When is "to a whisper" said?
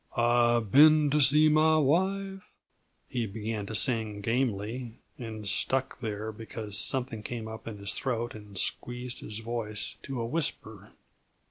10.01-10.93